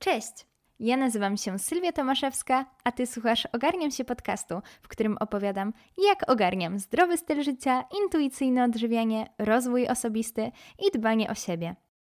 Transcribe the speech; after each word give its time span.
Cześć! 0.00 0.46
Ja 0.78 0.96
nazywam 0.96 1.36
się 1.36 1.58
Sylwia 1.58 1.92
Tomaszewska, 1.92 2.66
a 2.84 2.92
Ty 2.92 3.06
słuchasz 3.06 3.48
Ogarniam 3.52 3.90
się 3.90 4.04
podcastu, 4.04 4.54
w 4.82 4.88
którym 4.88 5.16
opowiadam, 5.20 5.72
jak 6.08 6.30
ogarniam 6.30 6.78
zdrowy 6.78 7.16
styl 7.16 7.42
życia, 7.42 7.84
intuicyjne 8.02 8.64
odżywianie, 8.64 9.26
rozwój 9.38 9.88
osobisty 9.88 10.52
i 10.78 10.98
dbanie 10.98 11.30
o 11.30 11.34
siebie. 11.34 11.76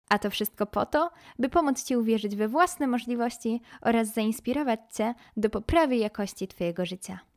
A 0.09 0.19
to 0.19 0.31
wszystko 0.31 0.67
po 0.67 0.87
to, 0.87 1.11
by 1.39 1.49
pomóc 1.49 1.85
Ci 1.85 1.97
uwierzyć 1.97 2.37
we 2.37 2.49
własne 2.49 2.87
możliwości 2.87 3.61
oraz 3.81 4.15
zainspirować 4.15 4.81
Cię 4.97 5.15
do 5.37 5.51
poprawy 5.51 5.97
jakości 5.97 6.49
Twojego 6.49 6.87
życia. 6.87 7.32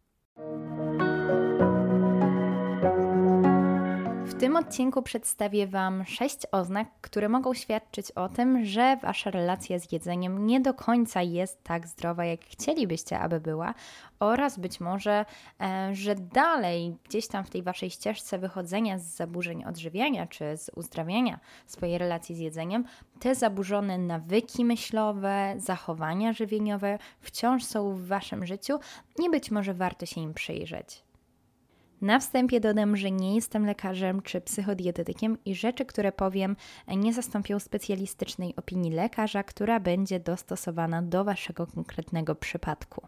Tym 4.46 4.56
odcinku 4.56 5.02
przedstawię 5.02 5.68
Wam 5.68 6.06
sześć 6.06 6.38
oznak, 6.52 6.88
które 7.02 7.30
mogą 7.30 7.54
świadczyć 7.54 8.12
o 8.12 8.30
tym, 8.30 8.66
że 8.66 8.98
Wasza 8.98 9.32
relacja 9.32 9.80
z 9.80 9.92
jedzeniem 9.92 10.46
nie 10.46 10.62
do 10.62 10.74
końca 10.74 11.22
jest 11.22 11.64
tak 11.64 11.88
zdrowa, 11.88 12.26
jak 12.26 12.42
chcielibyście, 12.42 13.20
aby 13.20 13.40
była, 13.40 13.74
oraz 14.20 14.60
być 14.60 14.80
może, 14.80 15.26
e, 15.62 15.90
że 15.96 16.16
dalej 16.16 16.98
gdzieś 17.04 17.28
tam 17.28 17.44
w 17.46 17.50
tej 17.50 17.64
Waszej 17.64 17.90
ścieżce 17.90 18.40
wychodzenia 18.40 19.00
z 19.00 19.04
zaburzeń 19.04 19.66
odżywiania 19.66 20.28
czy 20.28 20.58
z 20.58 20.70
uzdrawiania 20.76 21.40
swojej 21.66 21.98
relacji 21.98 22.36
z 22.36 22.40
jedzeniem, 22.40 22.86
te 23.20 23.36
zaburzone 23.36 23.98
nawyki 23.98 24.66
myślowe, 24.66 25.56
zachowania 25.58 26.34
żywieniowe 26.34 27.00
wciąż 27.20 27.64
są 27.64 27.96
w 27.96 28.08
Waszym 28.08 28.46
życiu 28.46 28.80
i 29.26 29.30
być 29.30 29.52
może 29.52 29.74
warto 29.74 30.06
się 30.06 30.22
im 30.22 30.34
przyjrzeć. 30.34 31.05
Na 32.02 32.20
wstępie 32.20 32.60
dodam, 32.60 32.98
że 32.98 33.12
nie 33.12 33.36
jestem 33.36 33.66
lekarzem 33.66 34.22
czy 34.22 34.42
psychodietetykiem 34.42 35.38
i 35.46 35.56
rzeczy, 35.56 35.86
które 35.86 36.12
powiem, 36.12 36.56
nie 36.88 37.14
zastąpią 37.14 37.60
specjalistycznej 37.60 38.56
opinii 38.56 38.92
lekarza, 38.92 39.44
która 39.44 39.80
będzie 39.80 40.20
dostosowana 40.20 41.02
do 41.02 41.24
Waszego 41.24 41.68
konkretnego 41.68 42.36
przypadku. 42.36 43.08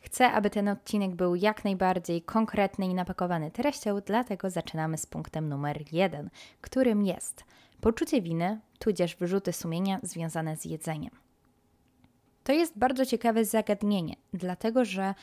Chcę, 0.00 0.32
aby 0.32 0.50
ten 0.50 0.68
odcinek 0.68 1.14
był 1.14 1.34
jak 1.34 1.64
najbardziej 1.64 2.22
konkretny 2.22 2.86
i 2.86 2.94
napakowany 2.94 3.50
treścią, 3.50 4.00
dlatego 4.06 4.50
zaczynamy 4.50 4.98
z 4.98 5.06
punktem 5.06 5.48
numer 5.48 5.82
jeden, 5.92 6.30
którym 6.60 7.02
jest 7.02 7.44
poczucie 7.80 8.22
winy, 8.22 8.60
tudzież 8.78 9.16
wyrzuty 9.16 9.52
sumienia 9.52 10.00
związane 10.02 10.56
z 10.56 10.64
jedzeniem. 10.64 11.10
To 12.44 12.52
jest 12.52 12.78
bardzo 12.78 13.06
ciekawe 13.06 13.44
zagadnienie, 13.44 14.16
dlatego 14.32 14.84
że 14.84 15.14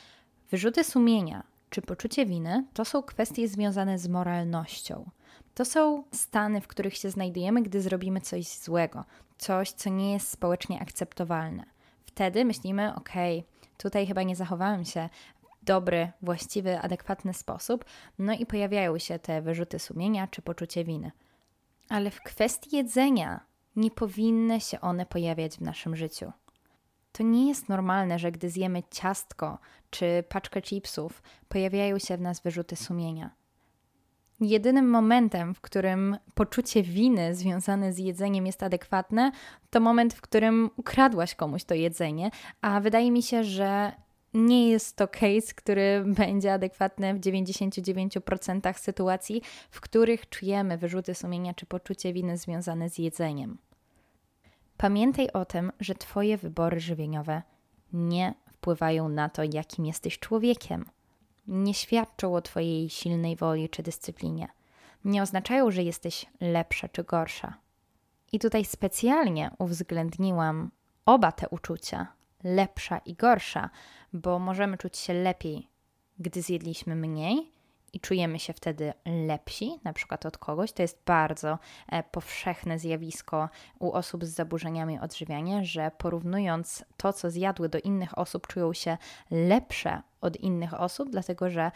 wyrzuty 0.50 0.84
sumienia 0.84 1.49
czy 1.70 1.82
poczucie 1.82 2.26
winy 2.26 2.64
to 2.72 2.84
są 2.84 3.02
kwestie 3.02 3.48
związane 3.48 3.98
z 3.98 4.08
moralnością. 4.08 5.10
To 5.54 5.64
są 5.64 6.04
stany, 6.12 6.60
w 6.60 6.68
których 6.68 6.96
się 6.96 7.10
znajdujemy, 7.10 7.62
gdy 7.62 7.82
zrobimy 7.82 8.20
coś 8.20 8.48
złego, 8.48 9.04
coś, 9.38 9.70
co 9.70 9.90
nie 9.90 10.12
jest 10.12 10.28
społecznie 10.28 10.80
akceptowalne. 10.80 11.64
Wtedy 12.04 12.44
myślimy, 12.44 12.94
ok, 12.94 13.10
tutaj 13.76 14.06
chyba 14.06 14.22
nie 14.22 14.36
zachowałem 14.36 14.84
się 14.84 15.08
w 15.60 15.64
dobry, 15.64 16.12
właściwy, 16.22 16.78
adekwatny 16.78 17.34
sposób, 17.34 17.84
no 18.18 18.32
i 18.32 18.46
pojawiają 18.46 18.98
się 18.98 19.18
te 19.18 19.42
wyrzuty 19.42 19.78
sumienia 19.78 20.26
czy 20.26 20.42
poczucie 20.42 20.84
winy. 20.84 21.12
Ale 21.88 22.10
w 22.10 22.20
kwestii 22.20 22.76
jedzenia 22.76 23.40
nie 23.76 23.90
powinny 23.90 24.60
się 24.60 24.80
one 24.80 25.06
pojawiać 25.06 25.56
w 25.56 25.60
naszym 25.60 25.96
życiu. 25.96 26.32
To 27.20 27.24
nie 27.24 27.48
jest 27.48 27.68
normalne, 27.68 28.18
że 28.18 28.32
gdy 28.32 28.50
zjemy 28.50 28.82
ciastko 28.90 29.58
czy 29.90 30.24
paczkę 30.28 30.62
chipsów, 30.62 31.22
pojawiają 31.48 31.98
się 31.98 32.16
w 32.16 32.20
nas 32.20 32.40
wyrzuty 32.40 32.76
sumienia. 32.76 33.30
Jedynym 34.40 34.90
momentem, 34.90 35.54
w 35.54 35.60
którym 35.60 36.16
poczucie 36.34 36.82
winy 36.82 37.34
związane 37.34 37.92
z 37.92 37.98
jedzeniem 37.98 38.46
jest 38.46 38.62
adekwatne, 38.62 39.32
to 39.70 39.80
moment, 39.80 40.14
w 40.14 40.20
którym 40.20 40.70
ukradłaś 40.76 41.34
komuś 41.34 41.64
to 41.64 41.74
jedzenie, 41.74 42.30
a 42.60 42.80
wydaje 42.80 43.10
mi 43.10 43.22
się, 43.22 43.44
że 43.44 43.92
nie 44.34 44.68
jest 44.68 44.96
to 44.96 45.08
case, 45.08 45.54
który 45.56 46.04
będzie 46.18 46.52
adekwatny 46.52 47.14
w 47.14 47.20
99% 47.20 48.78
sytuacji, 48.78 49.42
w 49.70 49.80
których 49.80 50.28
czujemy 50.28 50.78
wyrzuty 50.78 51.14
sumienia 51.14 51.54
czy 51.54 51.66
poczucie 51.66 52.12
winy 52.12 52.36
związane 52.36 52.90
z 52.90 52.98
jedzeniem. 52.98 53.58
Pamiętaj 54.80 55.28
o 55.32 55.44
tym, 55.44 55.72
że 55.80 55.94
Twoje 55.94 56.36
wybory 56.36 56.80
żywieniowe 56.80 57.42
nie 57.92 58.34
wpływają 58.52 59.08
na 59.08 59.28
to, 59.28 59.42
jakim 59.52 59.86
jesteś 59.86 60.18
człowiekiem. 60.18 60.84
Nie 61.46 61.74
świadczą 61.74 62.34
o 62.34 62.42
Twojej 62.42 62.90
silnej 62.90 63.36
woli 63.36 63.68
czy 63.68 63.82
dyscyplinie. 63.82 64.48
Nie 65.04 65.22
oznaczają, 65.22 65.70
że 65.70 65.82
jesteś 65.82 66.26
lepsza 66.40 66.88
czy 66.88 67.04
gorsza. 67.04 67.54
I 68.32 68.38
tutaj 68.38 68.64
specjalnie 68.64 69.50
uwzględniłam 69.58 70.70
oba 71.06 71.32
te 71.32 71.48
uczucia, 71.48 72.06
lepsza 72.44 72.98
i 72.98 73.14
gorsza, 73.14 73.70
bo 74.12 74.38
możemy 74.38 74.78
czuć 74.78 74.96
się 74.98 75.14
lepiej, 75.14 75.68
gdy 76.18 76.42
zjedliśmy 76.42 76.96
mniej, 76.96 77.50
i 77.92 78.00
czujemy 78.00 78.38
się 78.38 78.52
wtedy 78.52 78.92
lepsi, 79.26 79.78
na 79.84 79.92
przykład 79.92 80.26
od 80.26 80.38
kogoś. 80.38 80.72
To 80.72 80.82
jest 80.82 81.02
bardzo 81.06 81.58
e, 81.88 82.02
powszechne 82.02 82.78
zjawisko 82.78 83.48
u 83.78 83.92
osób 83.92 84.24
z 84.24 84.28
zaburzeniami 84.28 84.98
odżywiania, 84.98 85.64
że 85.64 85.90
porównując 85.98 86.84
to, 86.96 87.12
co 87.12 87.30
zjadły 87.30 87.68
do 87.68 87.78
innych 87.78 88.18
osób, 88.18 88.46
czują 88.46 88.72
się 88.72 88.98
lepsze 89.30 90.02
od 90.20 90.36
innych 90.36 90.80
osób, 90.80 91.10
dlatego 91.10 91.50
że 91.50 91.70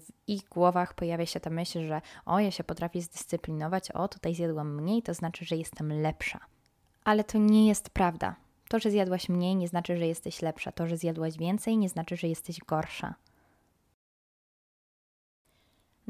w 0.00 0.08
ich 0.26 0.44
głowach 0.44 0.94
pojawia 0.94 1.26
się 1.26 1.40
ta 1.40 1.50
myśl, 1.50 1.86
że 1.86 2.00
o, 2.26 2.40
ja 2.40 2.50
się 2.50 2.64
potrafię 2.64 3.02
zdyscyplinować, 3.02 3.90
o, 3.90 4.08
tutaj 4.08 4.34
zjadłam 4.34 4.74
mniej, 4.74 5.02
to 5.02 5.14
znaczy, 5.14 5.44
że 5.44 5.56
jestem 5.56 6.02
lepsza. 6.02 6.40
Ale 7.04 7.24
to 7.24 7.38
nie 7.38 7.68
jest 7.68 7.90
prawda. 7.90 8.36
To, 8.68 8.78
że 8.78 8.90
zjadłaś 8.90 9.28
mniej, 9.28 9.56
nie 9.56 9.68
znaczy, 9.68 9.96
że 9.96 10.06
jesteś 10.06 10.42
lepsza. 10.42 10.72
To, 10.72 10.86
że 10.86 10.96
zjadłaś 10.96 11.38
więcej, 11.38 11.78
nie 11.78 11.88
znaczy, 11.88 12.16
że 12.16 12.28
jesteś 12.28 12.58
gorsza. 12.58 13.14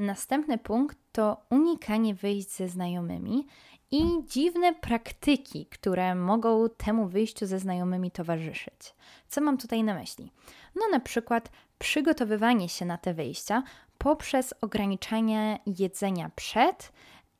Następny 0.01 0.59
punkt 0.59 0.99
to 1.13 1.37
unikanie 1.51 2.15
wyjść 2.15 2.51
ze 2.51 2.69
znajomymi 2.69 3.47
i 3.91 4.03
dziwne 4.27 4.75
praktyki, 4.75 5.67
które 5.67 6.15
mogą 6.15 6.69
temu 6.77 7.09
wyjściu 7.09 7.47
ze 7.47 7.59
znajomymi 7.59 8.11
towarzyszyć. 8.11 8.95
Co 9.29 9.41
mam 9.41 9.59
tutaj 9.59 9.85
na 9.85 9.95
myśli? 9.95 10.33
No 10.75 10.83
na 10.93 11.01
przykład 11.01 11.51
przygotowywanie 11.79 12.69
się 12.69 12.85
na 12.85 12.99
te 12.99 13.15
wyjścia 13.15 13.63
poprzez 13.99 14.55
ograniczanie 14.61 15.59
jedzenia 15.79 16.31
przed 16.37 16.93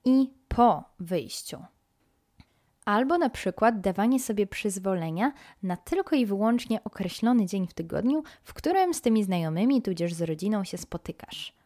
i 0.05 0.31
po 0.49 0.85
wyjściu. 0.99 1.65
Albo 2.85 3.19
na 3.19 3.31
przykład 3.31 3.81
dawanie 3.81 4.21
sobie 4.21 4.47
przyzwolenia 4.47 5.33
na 5.63 5.77
tylko 5.77 6.17
i 6.17 6.27
wyłącznie 6.27 6.85
określony 6.85 7.47
dzień 7.47 7.67
w 7.67 7.75
tygodniu, 7.75 8.23
w 8.45 8.55
którym 8.55 8.95
z 8.95 9.01
tymi 9.01 9.25
znajomymi 9.25 9.83
tudzież 9.83 10.15
z 10.15 10.23
rodziną 10.23 10.65
się 10.65 10.79
spotykasz. 10.79 11.60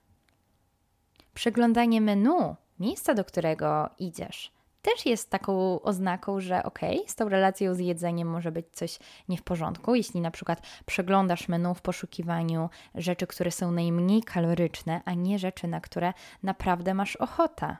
Przeglądanie 1.34 2.00
menu, 2.00 2.56
miejsca, 2.80 3.14
do 3.14 3.24
którego 3.24 3.90
idziesz, 3.98 4.52
też 4.82 5.06
jest 5.06 5.30
taką 5.30 5.82
oznaką, 5.82 6.40
że 6.40 6.62
okej, 6.62 6.96
okay, 6.96 7.08
z 7.08 7.14
tą 7.14 7.28
relacją 7.28 7.74
z 7.74 7.78
jedzeniem 7.78 8.28
może 8.28 8.52
być 8.52 8.66
coś 8.72 8.98
nie 9.28 9.38
w 9.38 9.42
porządku. 9.42 9.94
Jeśli 9.94 10.20
na 10.20 10.30
przykład 10.30 10.62
przeglądasz 10.86 11.48
menu 11.48 11.74
w 11.74 11.82
poszukiwaniu 11.82 12.70
rzeczy, 12.94 13.26
które 13.26 13.50
są 13.50 13.70
najmniej 13.70 14.22
kaloryczne, 14.22 15.00
a 15.04 15.14
nie 15.14 15.38
rzeczy, 15.38 15.68
na 15.68 15.80
które 15.80 16.12
naprawdę 16.42 16.94
masz 16.94 17.16
ochota. 17.16 17.78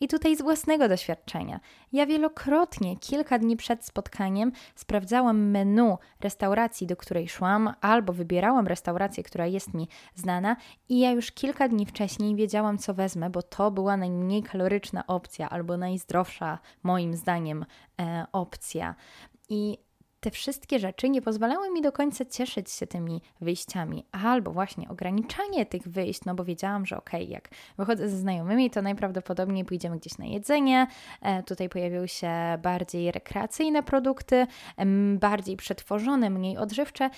I 0.00 0.08
tutaj 0.08 0.36
z 0.36 0.42
własnego 0.42 0.88
doświadczenia. 0.88 1.60
Ja 1.92 2.06
wielokrotnie, 2.06 2.96
kilka 2.96 3.38
dni 3.38 3.56
przed 3.56 3.84
spotkaniem, 3.84 4.52
sprawdzałam 4.74 5.50
menu 5.50 5.96
restauracji, 6.20 6.86
do 6.86 6.96
której 6.96 7.28
szłam, 7.28 7.74
albo 7.80 8.12
wybierałam 8.12 8.66
restaurację, 8.66 9.22
która 9.22 9.46
jest 9.46 9.74
mi 9.74 9.88
znana, 10.14 10.56
i 10.88 10.98
ja 11.00 11.10
już 11.10 11.32
kilka 11.32 11.68
dni 11.68 11.86
wcześniej 11.86 12.36
wiedziałam, 12.36 12.78
co 12.78 12.94
wezmę, 12.94 13.30
bo 13.30 13.42
to 13.42 13.70
była 13.70 13.96
najmniej 13.96 14.42
kaloryczna 14.42 15.06
opcja, 15.06 15.50
albo 15.50 15.76
najzdrowsza, 15.76 16.58
moim 16.82 17.16
zdaniem, 17.16 17.64
e, 18.00 18.26
opcja. 18.32 18.94
I 19.48 19.78
te 20.20 20.30
wszystkie 20.30 20.78
rzeczy 20.78 21.08
nie 21.08 21.22
pozwalały 21.22 21.70
mi 21.70 21.82
do 21.82 21.92
końca 21.92 22.24
cieszyć 22.24 22.70
się 22.70 22.86
tymi 22.86 23.22
wyjściami, 23.40 24.04
albo 24.12 24.50
właśnie 24.50 24.88
ograniczanie 24.88 25.66
tych 25.66 25.88
wyjść, 25.88 26.24
no 26.24 26.34
bo 26.34 26.44
wiedziałam, 26.44 26.86
że 26.86 26.96
okej, 26.96 27.22
okay, 27.22 27.32
jak 27.32 27.48
wychodzę 27.78 28.08
ze 28.08 28.16
znajomymi, 28.16 28.70
to 28.70 28.82
najprawdopodobniej 28.82 29.64
pójdziemy 29.64 29.98
gdzieś 29.98 30.18
na 30.18 30.24
jedzenie. 30.24 30.86
E, 31.22 31.42
tutaj 31.42 31.68
pojawiły 31.68 32.08
się 32.08 32.30
bardziej 32.62 33.12
rekreacyjne 33.12 33.82
produkty, 33.82 34.46
bardziej 35.14 35.56
przetworzone, 35.56 36.30
mniej 36.30 36.56
odżywcze, 36.56 37.10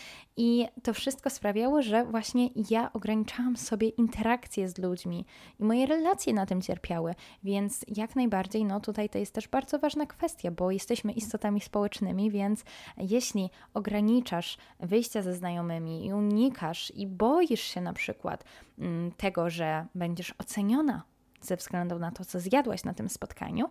i 0.42 0.68
to 0.82 0.94
wszystko 0.94 1.30
sprawiało, 1.30 1.82
że 1.82 2.04
właśnie 2.04 2.48
ja 2.70 2.92
ograniczałam 2.92 3.56
sobie 3.56 3.88
interakcje 3.88 4.68
z 4.68 4.78
ludźmi 4.78 5.26
i 5.58 5.64
moje 5.64 5.86
relacje 5.86 6.34
na 6.34 6.46
tym 6.46 6.62
cierpiały, 6.62 7.14
więc 7.44 7.84
jak 7.88 8.16
najbardziej, 8.16 8.64
no 8.64 8.80
tutaj 8.80 9.08
to 9.08 9.18
jest 9.18 9.34
też 9.34 9.48
bardzo 9.48 9.78
ważna 9.78 10.06
kwestia, 10.06 10.50
bo 10.50 10.70
jesteśmy 10.70 11.12
istotami 11.12 11.60
społecznymi, 11.60 12.30
więc 12.30 12.64
jeśli 12.96 13.50
ograniczasz 13.74 14.58
wyjścia 14.78 15.22
ze 15.22 15.34
znajomymi 15.34 16.06
i 16.06 16.12
unikasz 16.12 16.92
i 16.96 17.06
boisz 17.06 17.62
się 17.62 17.80
na 17.80 17.92
przykład 17.92 18.44
mm, 18.78 19.12
tego, 19.12 19.50
że 19.50 19.86
będziesz 19.94 20.34
oceniona 20.38 21.02
ze 21.40 21.56
względu 21.56 21.98
na 21.98 22.10
to, 22.10 22.24
co 22.24 22.40
zjadłaś 22.40 22.84
na 22.84 22.94
tym 22.94 23.08
spotkaniu, 23.08 23.70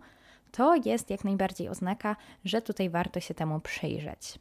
to 0.51 0.75
jest 0.85 1.09
jak 1.09 1.23
najbardziej 1.23 1.69
oznaka, 1.69 2.15
że 2.45 2.61
tutaj 2.61 2.89
warto 2.89 3.19
się 3.19 3.33
temu 3.33 3.59
przyjrzeć. 3.59 4.39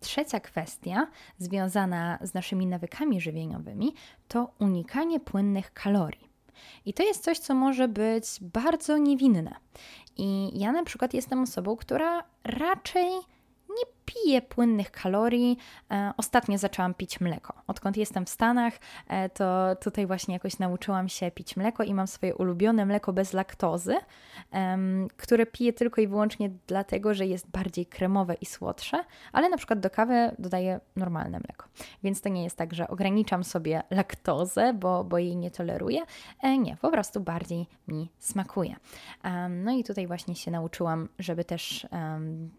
Trzecia 0.00 0.40
kwestia 0.40 1.06
związana 1.38 2.18
z 2.22 2.34
naszymi 2.34 2.66
nawykami 2.66 3.20
żywieniowymi 3.20 3.94
to 4.28 4.50
unikanie 4.58 5.20
płynnych 5.20 5.72
kalorii. 5.72 6.30
I 6.84 6.94
to 6.94 7.02
jest 7.02 7.24
coś, 7.24 7.38
co 7.38 7.54
może 7.54 7.88
być 7.88 8.24
bardzo 8.40 8.98
niewinne. 8.98 9.54
I 10.16 10.58
ja 10.58 10.72
na 10.72 10.82
przykład 10.82 11.14
jestem 11.14 11.42
osobą, 11.42 11.76
która 11.76 12.24
raczej 12.44 13.10
nie 13.68 13.84
piję 14.10 14.42
płynnych 14.42 14.90
kalorii. 14.90 15.58
E, 15.90 16.12
ostatnio 16.16 16.58
zaczęłam 16.58 16.94
pić 16.94 17.20
mleko. 17.20 17.54
Odkąd 17.66 17.96
jestem 17.96 18.26
w 18.26 18.28
Stanach, 18.28 18.74
e, 19.08 19.28
to 19.28 19.76
tutaj 19.80 20.06
właśnie 20.06 20.34
jakoś 20.34 20.58
nauczyłam 20.58 21.08
się 21.08 21.30
pić 21.30 21.56
mleko 21.56 21.82
i 21.82 21.94
mam 21.94 22.06
swoje 22.06 22.34
ulubione 22.34 22.86
mleko 22.86 23.12
bez 23.12 23.32
laktozy, 23.32 23.96
które 25.16 25.46
piję 25.46 25.72
tylko 25.72 26.00
i 26.00 26.08
wyłącznie 26.08 26.50
dlatego, 26.66 27.14
że 27.14 27.26
jest 27.26 27.50
bardziej 27.50 27.86
kremowe 27.86 28.34
i 28.34 28.46
słodsze, 28.46 29.04
ale 29.32 29.48
na 29.48 29.56
przykład 29.56 29.80
do 29.80 29.90
kawy 29.90 30.34
dodaję 30.38 30.80
normalne 30.96 31.38
mleko. 31.38 31.66
Więc 32.02 32.20
to 32.20 32.28
nie 32.28 32.44
jest 32.44 32.56
tak, 32.56 32.74
że 32.74 32.88
ograniczam 32.88 33.44
sobie 33.44 33.82
laktozę, 33.90 34.74
bo, 34.74 35.04
bo 35.04 35.18
jej 35.18 35.36
nie 35.36 35.50
toleruję. 35.50 36.00
E, 36.42 36.58
nie, 36.58 36.76
po 36.76 36.90
prostu 36.90 37.20
bardziej 37.20 37.66
mi 37.88 38.10
smakuje. 38.18 38.76
No 39.48 39.72
i 39.72 39.84
tutaj 39.84 40.06
właśnie 40.06 40.34
się 40.34 40.50
nauczyłam, 40.50 41.08
żeby 41.18 41.44
też 41.44 41.86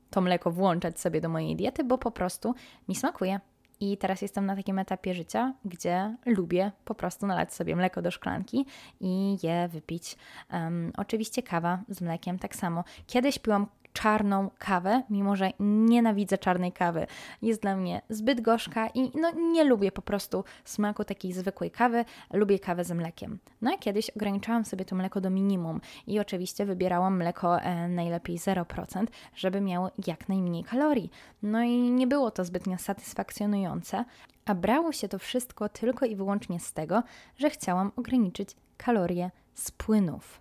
to 0.10 0.22
mleko 0.22 0.52
włączać 0.52 1.00
sobie 1.00 1.22
do 1.22 1.30
mojej 1.42 1.56
diety, 1.56 1.84
bo 1.84 1.98
po 1.98 2.12
prostu 2.12 2.56
mi 2.88 2.96
smakuje. 2.96 3.40
I 3.80 3.98
teraz 3.98 4.22
jestem 4.22 4.46
na 4.46 4.56
takim 4.56 4.80
etapie 4.80 5.14
życia, 5.14 5.54
gdzie 5.66 6.16
lubię 6.26 6.72
po 6.86 6.96
prostu 6.96 7.28
nalać 7.28 7.54
sobie 7.54 7.76
mleko 7.76 8.02
do 8.02 8.12
szklanki 8.12 8.66
i 9.00 9.38
je 9.44 9.68
wypić. 9.68 10.18
Um, 10.54 10.92
oczywiście 10.98 11.44
kawa 11.44 11.80
z 11.90 12.02
mlekiem 12.02 12.40
tak 12.40 12.56
samo. 12.56 12.84
Kiedyś 13.08 13.40
piłam 13.40 13.68
czarną 13.94 14.50
kawę, 14.60 15.04
mimo 15.10 15.36
że 15.36 15.52
nienawidzę 15.60 16.38
czarnej 16.38 16.72
kawy. 16.72 17.08
Jest 17.42 17.62
dla 17.62 17.76
mnie 17.76 18.02
zbyt 18.10 18.42
gorzka 18.42 18.88
i 18.88 19.12
no, 19.20 19.32
nie 19.32 19.64
lubię 19.64 19.92
po 19.92 20.02
prostu 20.02 20.44
smaku 20.66 21.04
takiej 21.04 21.34
zwykłej 21.34 21.72
kawy. 21.72 22.06
Lubię 22.34 22.60
kawę 22.60 22.84
z 22.84 22.92
mlekiem. 22.92 23.40
No 23.62 23.72
a 23.74 23.78
kiedyś 23.78 24.10
ograniczałam 24.10 24.66
sobie 24.66 24.86
to 24.86 24.96
mleko 24.96 25.22
do 25.22 25.30
minimum 25.30 25.82
i 26.08 26.20
oczywiście 26.20 26.66
wybierałam 26.66 27.18
mleko 27.18 27.62
e, 27.62 27.88
najlepiej 27.88 28.38
0%, 28.38 29.06
żeby 29.36 29.62
miało 29.62 29.92
jak 30.08 30.30
najmniej 30.30 30.64
kalorii. 30.64 31.12
No 31.44 31.62
i 31.62 31.78
nie 31.78 32.08
było 32.08 32.32
to 32.32 32.46
zbytnio 32.46 32.78
satysfakcjonujące, 32.78 34.06
a 34.46 34.56
brało 34.56 34.92
się 34.92 35.08
to 35.08 35.20
wszystko 35.20 35.70
tylko 35.70 36.06
i 36.06 36.16
wyłącznie 36.16 36.60
z 36.60 36.74
tego, 36.74 37.04
że 37.38 37.50
chciałam 37.50 37.92
ograniczyć 37.96 38.56
kalorie 38.78 39.32
z 39.54 39.72
płynów. 39.72 40.41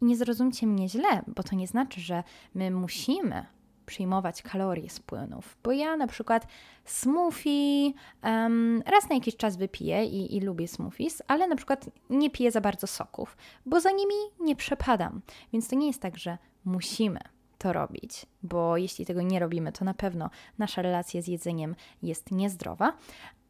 I 0.00 0.04
nie 0.04 0.16
zrozumcie 0.16 0.66
mnie 0.66 0.88
źle, 0.88 1.22
bo 1.26 1.42
to 1.42 1.56
nie 1.56 1.66
znaczy, 1.66 2.00
że 2.00 2.24
my 2.54 2.70
musimy 2.70 3.46
przyjmować 3.86 4.42
kalorie 4.42 4.90
z 4.90 5.00
płynów. 5.00 5.56
Bo 5.62 5.72
ja 5.72 5.96
na 5.96 6.06
przykład 6.06 6.46
smoothie 6.84 7.92
um, 8.22 8.82
raz 8.86 9.08
na 9.08 9.14
jakiś 9.14 9.36
czas 9.36 9.56
wypiję 9.56 10.04
i, 10.04 10.36
i, 10.36 10.40
lubię 10.40 10.68
smoothies, 10.68 11.22
ale 11.28 11.48
na 11.48 11.56
przykład 11.56 11.90
nie 12.10 12.30
piję 12.30 12.50
za 12.50 12.60
bardzo 12.60 12.86
soków, 12.86 13.36
bo 13.66 13.80
za 13.80 13.90
nimi 13.90 14.14
nie 14.40 14.56
przepadam. 14.56 15.20
Więc 15.52 15.68
to 15.68 15.76
nie 15.76 15.86
jest 15.86 16.02
tak, 16.02 16.18
że 16.18 16.38
musimy 16.64 17.20
to 17.58 17.72
robić, 17.72 18.26
bo 18.42 18.76
jeśli 18.76 19.06
tego 19.06 19.22
nie 19.22 19.38
robimy, 19.38 19.72
to 19.72 19.84
na 19.84 19.94
pewno 19.94 20.30
nasza 20.58 20.82
relacja 20.82 21.22
z 21.22 21.28
jedzeniem 21.28 21.74
jest 22.02 22.30
niezdrowa, 22.30 22.92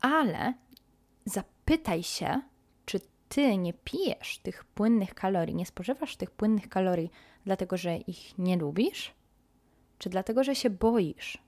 ale 0.00 0.54
zapytaj 1.24 2.02
się, 2.02 2.40
ty 3.30 3.56
nie 3.56 3.72
pijesz 3.72 4.38
tych 4.38 4.64
płynnych 4.64 5.14
kalorii, 5.14 5.54
nie 5.54 5.66
spożywasz 5.66 6.16
tych 6.16 6.30
płynnych 6.30 6.68
kalorii, 6.68 7.10
dlatego 7.44 7.76
że 7.76 7.96
ich 7.96 8.38
nie 8.38 8.56
lubisz, 8.56 9.14
czy 9.98 10.10
dlatego 10.10 10.44
że 10.44 10.54
się 10.54 10.70
boisz? 10.70 11.38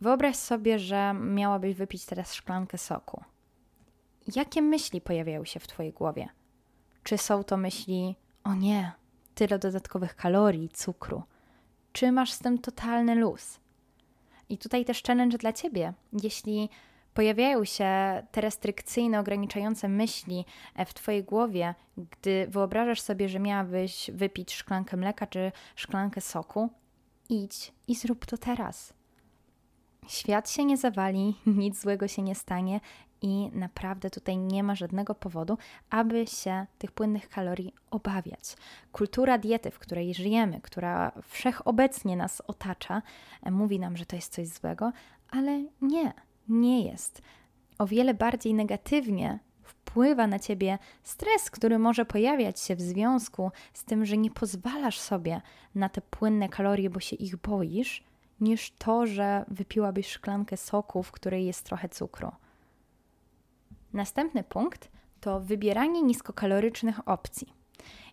Wyobraź 0.00 0.36
sobie, 0.36 0.78
że 0.78 1.14
miałabyś 1.14 1.74
wypić 1.74 2.06
teraz 2.06 2.34
szklankę 2.34 2.78
soku. 2.78 3.24
Jakie 4.36 4.62
myśli 4.62 5.00
pojawiają 5.00 5.44
się 5.44 5.60
w 5.60 5.66
Twojej 5.66 5.92
głowie? 5.92 6.28
Czy 7.02 7.18
są 7.18 7.44
to 7.44 7.56
myśli, 7.56 8.16
o 8.44 8.54
nie, 8.54 8.92
tyle 9.34 9.58
dodatkowych 9.58 10.16
kalorii, 10.16 10.68
cukru? 10.68 11.22
Czy 11.92 12.12
masz 12.12 12.32
z 12.32 12.38
tym 12.38 12.58
totalny 12.58 13.14
luz? 13.14 13.60
I 14.48 14.58
tutaj 14.58 14.84
też 14.84 15.02
challenge 15.02 15.38
dla 15.38 15.52
Ciebie. 15.52 15.92
Jeśli 16.22 16.70
pojawiają 17.18 17.64
się 17.64 17.86
te 18.32 18.40
restrykcyjne, 18.40 19.20
ograniczające 19.20 19.88
myśli 19.88 20.44
e, 20.74 20.84
w 20.84 20.94
Twojej 20.94 21.24
głowie, 21.24 21.74
gdy 21.96 22.46
wyobrażasz 22.48 23.00
sobie, 23.00 23.28
że 23.28 23.40
miałabyś 23.40 24.10
wypić 24.14 24.54
szklankę 24.54 24.96
mleka 24.96 25.26
czy 25.26 25.52
szklankę 25.76 26.20
soku, 26.20 26.70
idź 27.28 27.72
i 27.88 27.94
zrób 27.94 28.26
to 28.26 28.38
teraz. 28.38 28.92
Świat 30.08 30.50
się 30.50 30.64
nie 30.64 30.76
zawali, 30.76 31.34
nic 31.46 31.80
złego 31.80 32.08
się 32.08 32.22
nie 32.22 32.34
stanie 32.34 32.80
i 33.22 33.50
naprawdę 33.52 34.10
tutaj 34.10 34.36
nie 34.36 34.62
ma 34.62 34.74
żadnego 34.74 35.14
powodu, 35.14 35.58
aby 35.90 36.26
się 36.26 36.66
tych 36.78 36.92
płynnych 36.92 37.28
kalorii 37.28 37.74
obawiać. 37.90 38.56
Kultura 38.92 39.38
diety, 39.38 39.70
w 39.70 39.78
której 39.78 40.14
żyjemy, 40.14 40.60
która 40.60 41.12
wszechobecnie 41.28 42.16
nas 42.16 42.42
otacza, 42.46 43.02
e, 43.42 43.50
mówi 43.50 43.80
nam, 43.80 43.96
że 43.96 44.06
to 44.06 44.16
jest 44.16 44.32
coś 44.32 44.48
złego, 44.48 44.92
ale 45.30 45.64
nie 45.80 46.27
nie 46.48 46.82
jest. 46.82 47.22
O 47.78 47.86
wiele 47.86 48.14
bardziej 48.14 48.54
negatywnie 48.54 49.38
wpływa 49.62 50.26
na 50.26 50.38
ciebie 50.38 50.78
stres, 51.02 51.50
który 51.50 51.78
może 51.78 52.04
pojawiać 52.04 52.60
się 52.60 52.76
w 52.76 52.80
związku 52.80 53.50
z 53.72 53.84
tym, 53.84 54.06
że 54.06 54.16
nie 54.16 54.30
pozwalasz 54.30 55.00
sobie 55.00 55.40
na 55.74 55.88
te 55.88 56.00
płynne 56.00 56.48
kalorie, 56.48 56.90
bo 56.90 57.00
się 57.00 57.16
ich 57.16 57.36
boisz, 57.36 58.04
niż 58.40 58.70
to, 58.70 59.06
że 59.06 59.44
wypiłabyś 59.48 60.08
szklankę 60.08 60.56
soku, 60.56 61.02
w 61.02 61.12
której 61.12 61.46
jest 61.46 61.64
trochę 61.64 61.88
cukru. 61.88 62.32
Następny 63.92 64.44
punkt 64.44 64.90
to 65.20 65.40
wybieranie 65.40 66.02
niskokalorycznych 66.02 67.08
opcji. 67.08 67.52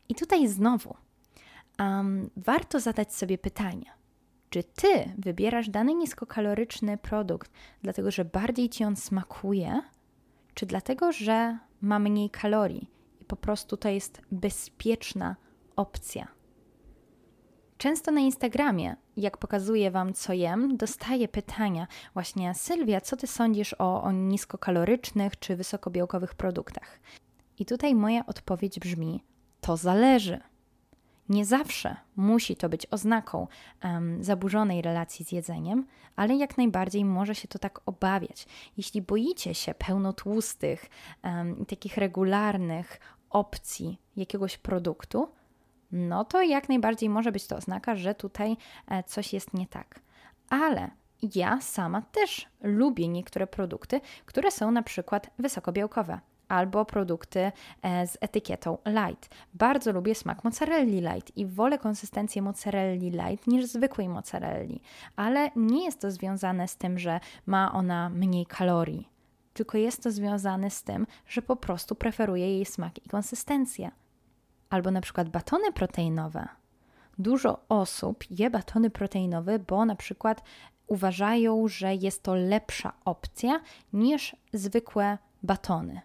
I 0.09 0.15
tutaj 0.15 0.47
znowu 0.47 0.95
um, 1.79 2.29
warto 2.37 2.79
zadać 2.79 3.13
sobie 3.13 3.37
pytanie– 3.37 3.91
czy 4.49 4.63
ty 4.63 5.13
wybierasz 5.17 5.69
dany 5.69 5.95
niskokaloryczny 5.95 6.97
produkt, 6.97 7.51
dlatego 7.81 8.11
że 8.11 8.25
bardziej 8.25 8.69
ci 8.69 8.83
on 8.83 8.95
smakuje, 8.95 9.81
czy 10.53 10.65
dlatego, 10.65 11.11
że 11.11 11.57
ma 11.81 11.99
mniej 11.99 12.29
kalorii 12.29 12.91
i 13.21 13.25
po 13.25 13.35
prostu 13.35 13.77
to 13.77 13.89
jest 13.89 14.21
bezpieczna 14.31 15.35
opcja? 15.75 16.27
Często 17.77 18.11
na 18.11 18.19
Instagramie, 18.19 18.95
jak 19.17 19.37
pokazuję 19.37 19.91
Wam, 19.91 20.13
co 20.13 20.33
jem, 20.33 20.77
dostaję 20.77 21.27
pytania 21.27 21.87
właśnie 22.13 22.53
Sylwia, 22.53 23.01
co 23.01 23.17
Ty 23.17 23.27
sądzisz 23.27 23.75
o, 23.79 24.03
o 24.03 24.11
niskokalorycznych 24.11 25.39
czy 25.39 25.55
wysokobiałkowych 25.55 26.35
produktach? 26.35 26.99
I 27.59 27.65
tutaj 27.65 27.95
moja 27.95 28.25
odpowiedź 28.25 28.79
brzmi: 28.79 29.23
to 29.61 29.77
zależy. 29.77 30.39
Nie 31.29 31.45
zawsze 31.45 31.95
musi 32.15 32.55
to 32.55 32.69
być 32.69 32.87
oznaką 32.91 33.47
um, 33.83 34.23
zaburzonej 34.23 34.81
relacji 34.81 35.25
z 35.25 35.31
jedzeniem, 35.31 35.85
ale 36.15 36.35
jak 36.35 36.57
najbardziej 36.57 37.05
może 37.05 37.35
się 37.35 37.47
to 37.47 37.59
tak 37.59 37.81
obawiać. 37.85 38.47
Jeśli 38.77 39.01
boicie 39.01 39.53
się 39.53 39.73
pełnotłustych, 39.73 40.85
um, 41.23 41.65
takich 41.65 41.97
regularnych 41.97 42.99
opcji 43.29 44.01
jakiegoś 44.15 44.57
produktu, 44.57 45.27
no 45.91 46.25
to 46.25 46.41
jak 46.41 46.69
najbardziej 46.69 47.09
może 47.09 47.31
być 47.31 47.47
to 47.47 47.55
oznaka, 47.55 47.95
że 47.95 48.15
tutaj 48.15 48.57
e, 48.87 49.03
coś 49.03 49.33
jest 49.33 49.53
nie 49.53 49.67
tak. 49.67 49.99
Ale 50.49 50.91
ja 51.35 51.61
sama 51.61 52.01
też 52.01 52.47
lubię 52.61 53.07
niektóre 53.07 53.47
produkty, 53.47 54.01
które 54.25 54.51
są 54.51 54.71
na 54.71 54.83
przykład 54.83 55.29
wysokobiałkowe 55.39 56.19
albo 56.47 56.85
produkty 56.85 57.51
e, 57.81 58.07
z 58.07 58.17
etykietą 58.21 58.77
light. 58.85 59.29
Bardzo 59.53 59.91
lubię 59.91 60.15
smak 60.15 60.43
mozzarelli 60.43 61.01
light 61.01 61.37
i 61.37 61.45
wolę 61.45 61.79
konsystencję 61.79 62.41
mozzarelli 62.41 63.11
light 63.11 63.47
niż 63.47 63.65
zwykłej 63.65 64.09
mozzarelli, 64.09 64.81
ale 65.15 65.51
nie 65.55 65.85
jest 65.85 66.01
to 66.01 66.11
związane 66.11 66.67
z 66.67 66.77
tym, 66.77 66.99
że 66.99 67.19
ma 67.45 67.73
ona 67.73 68.09
mniej 68.09 68.45
kalorii, 68.45 69.09
tylko 69.53 69.77
jest 69.77 70.03
to 70.03 70.11
związane 70.11 70.69
z 70.69 70.83
tym, 70.83 71.07
że 71.27 71.41
po 71.41 71.55
prostu 71.55 71.95
preferuję 71.95 72.55
jej 72.55 72.65
smak 72.65 73.05
i 73.05 73.09
konsystencję. 73.09 73.91
Albo 74.69 74.91
na 74.91 75.01
przykład 75.01 75.29
batony 75.29 75.71
proteinowe. 75.71 76.47
Dużo 77.17 77.59
osób 77.69 78.23
je 78.29 78.49
batony 78.49 78.89
proteinowe, 78.89 79.59
bo 79.59 79.85
na 79.85 79.95
przykład 79.95 80.43
uważają, 80.87 81.67
że 81.67 81.95
jest 81.95 82.23
to 82.23 82.35
lepsza 82.35 82.93
opcja 83.05 83.61
niż 83.93 84.35
zwykłe 84.53 85.17
batony. 85.43 86.01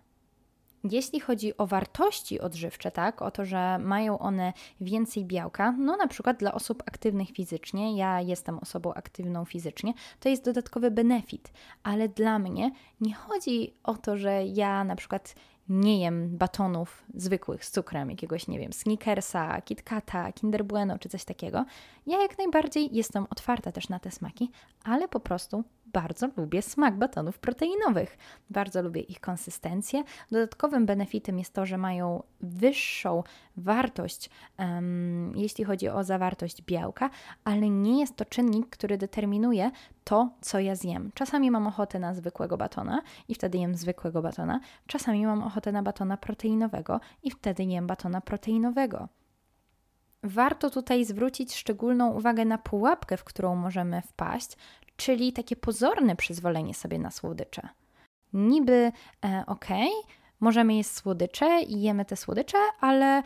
Jeśli 0.85 1.21
chodzi 1.21 1.57
o 1.57 1.67
wartości 1.67 2.41
odżywcze, 2.41 2.91
tak, 2.91 3.23
o 3.23 3.31
to, 3.31 3.45
że 3.45 3.79
mają 3.79 4.19
one 4.19 4.53
więcej 4.81 5.25
białka, 5.25 5.73
no 5.73 5.97
na 5.97 6.07
przykład 6.07 6.39
dla 6.39 6.53
osób 6.53 6.83
aktywnych 6.87 7.29
fizycznie, 7.29 7.97
ja 7.97 8.21
jestem 8.21 8.59
osobą 8.59 8.95
aktywną 8.95 9.45
fizycznie, 9.45 9.95
to 10.21 10.29
jest 10.29 10.45
dodatkowy 10.45 10.91
benefit, 10.91 11.53
ale 11.83 12.09
dla 12.09 12.39
mnie 12.39 12.71
nie 13.01 13.15
chodzi 13.15 13.75
o 13.83 13.95
to, 13.95 14.17
że 14.17 14.45
ja 14.45 14.85
na 14.85 14.97
przykład 14.97 15.35
nie 15.71 16.01
jem 16.01 16.37
batonów 16.37 17.05
zwykłych 17.15 17.65
z 17.65 17.71
cukrem, 17.71 18.11
jakiegoś, 18.11 18.49
nie 18.49 18.59
wiem, 18.59 18.73
Snickersa, 18.73 19.61
KitKata, 19.61 20.33
Kinder 20.33 20.65
Bueno 20.65 20.99
czy 20.99 21.09
coś 21.09 21.25
takiego. 21.25 21.65
Ja 22.07 22.23
jak 22.23 22.39
najbardziej 22.39 22.97
jestem 22.97 23.27
otwarta 23.31 23.73
też 23.73 23.89
na 23.89 23.99
te 23.99 24.11
smaki, 24.11 24.51
ale 24.85 25.09
po 25.09 25.21
prostu 25.21 25.65
bardzo 25.93 26.29
lubię 26.37 26.63
smak 26.63 26.99
batonów 26.99 27.39
proteinowych. 27.39 28.19
Bardzo 28.51 28.83
lubię 28.83 29.01
ich 29.01 29.21
konsystencję. 29.21 30.05
Dodatkowym 30.31 30.87
benefitem 30.87 31.39
jest 31.39 31.55
to, 31.55 31.67
że 31.67 31.79
mają 31.79 32.23
wyższą 32.41 33.23
wartość, 33.57 34.31
um, 34.59 35.33
jeśli 35.37 35.65
chodzi 35.65 35.89
o 35.89 36.05
zawartość 36.05 36.63
białka, 36.63 37.11
ale 37.45 37.71
nie 37.71 38.01
jest 38.01 38.17
to 38.17 38.25
czynnik, 38.25 38.67
który 38.71 38.99
determinuje 38.99 39.71
to, 40.05 40.31
co 40.41 40.59
ja 40.59 40.75
zjem. 40.75 41.11
Czasami 41.15 41.51
mam 41.51 41.67
ochotę 41.67 41.99
na 41.99 42.15
zwykłego 42.15 42.57
batona 42.57 43.03
i 43.29 43.35
wtedy 43.35 43.59
jem 43.59 43.75
zwykłego 43.75 44.23
batona. 44.23 44.61
Czasami 44.87 45.27
mam 45.27 45.43
ochotę 45.43 45.73
na 45.73 45.83
batona 45.83 46.17
proteinowego 46.17 47.01
i 47.23 47.31
wtedy 47.31 47.65
jem 47.65 47.87
batona 47.87 48.21
proteinowego. 48.21 49.09
Warto 50.23 50.71
tutaj 50.71 51.05
zwrócić 51.05 51.57
szczególną 51.57 52.11
uwagę 52.11 52.45
na 52.45 52.59
pułapkę, 52.59 53.17
w 53.17 53.25
którą 53.25 53.57
możemy 53.57 54.03
wpaść, 54.03 54.57
czyli 55.00 55.33
takie 55.33 55.57
pozorne 55.57 56.16
przyzwolenie 56.16 56.75
sobie 56.75 56.99
na 56.99 57.11
słodycze. 57.11 57.69
Niby 58.33 58.92
e, 59.25 59.45
okej, 59.47 59.88
okay, 59.88 60.14
możemy 60.40 60.75
jeść 60.75 60.90
słodycze 60.90 61.61
i 61.61 61.83
jemy 61.83 62.04
te 62.04 62.16
słodycze, 62.16 62.59
ale 62.80 63.23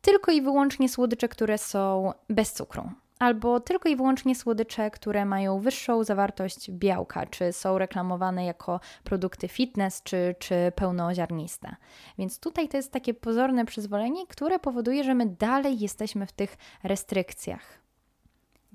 tylko 0.00 0.32
i 0.32 0.42
wyłącznie 0.42 0.88
słodycze, 0.88 1.28
które 1.28 1.58
są 1.58 2.12
bez 2.28 2.52
cukru. 2.52 2.90
Albo 3.18 3.60
tylko 3.60 3.88
i 3.88 3.96
wyłącznie 3.96 4.34
słodycze, 4.34 4.90
które 4.90 5.24
mają 5.24 5.60
wyższą 5.60 6.04
zawartość 6.04 6.70
białka, 6.70 7.26
czy 7.26 7.52
są 7.52 7.78
reklamowane 7.78 8.44
jako 8.44 8.80
produkty 9.04 9.48
fitness, 9.48 10.02
czy, 10.02 10.34
czy 10.38 10.72
pełnoziarniste. 10.74 11.76
Więc 12.18 12.40
tutaj 12.40 12.68
to 12.68 12.76
jest 12.76 12.92
takie 12.92 13.14
pozorne 13.14 13.64
przyzwolenie, 13.64 14.26
które 14.26 14.58
powoduje, 14.58 15.04
że 15.04 15.14
my 15.14 15.26
dalej 15.26 15.78
jesteśmy 15.78 16.26
w 16.26 16.32
tych 16.32 16.56
restrykcjach. 16.82 17.85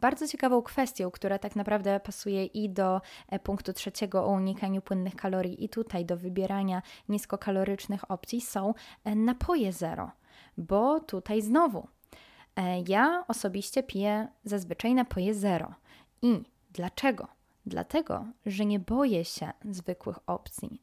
Bardzo 0.01 0.27
ciekawą 0.27 0.61
kwestią, 0.61 1.11
która 1.11 1.39
tak 1.39 1.55
naprawdę 1.55 1.99
pasuje 1.99 2.45
i 2.45 2.69
do 2.69 3.01
e, 3.29 3.39
punktu 3.39 3.73
trzeciego 3.73 4.25
o 4.25 4.31
unikaniu 4.31 4.81
płynnych 4.81 5.15
kalorii, 5.15 5.65
i 5.65 5.69
tutaj 5.69 6.05
do 6.05 6.17
wybierania 6.17 6.81
niskokalorycznych 7.09 8.11
opcji 8.11 8.41
są 8.41 8.73
e, 9.03 9.15
napoje 9.15 9.73
zero, 9.73 10.11
bo 10.57 10.99
tutaj 10.99 11.41
znowu 11.41 11.87
e, 12.55 12.81
ja 12.87 13.25
osobiście 13.27 13.83
piję 13.83 14.27
zazwyczaj 14.43 14.93
napoje 14.93 15.33
zero. 15.33 15.73
I 16.21 16.43
dlaczego? 16.71 17.27
Dlatego, 17.65 18.25
że 18.45 18.65
nie 18.65 18.79
boję 18.79 19.25
się 19.25 19.51
zwykłych 19.65 20.19
opcji. 20.27 20.81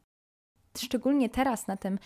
Szczególnie 0.77 1.29
teraz, 1.29 1.67
na 1.67 1.77
tym 1.77 1.99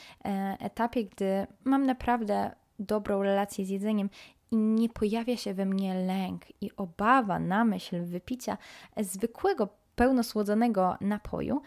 etapie, 0.60 1.06
gdy 1.06 1.48
mam 1.64 1.86
naprawdę 1.86 2.52
dobrą 2.80 3.24
relację 3.24 3.66
z 3.66 3.70
jedzeniem 3.70 4.10
i 4.54 4.58
nie 4.58 4.90
pojawia 4.90 5.38
się 5.38 5.54
we 5.54 5.66
mnie 5.66 5.94
lęk 5.96 6.42
i 6.62 6.72
obawa 6.78 7.40
na 7.40 7.66
myśl 7.66 8.04
wypicia 8.04 8.58
zwykłego 8.98 9.68
pełnosłodzonego 9.96 10.98
napoju, 11.02 11.62